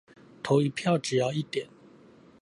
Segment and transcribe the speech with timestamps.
[0.41, 1.67] 投一票只要一點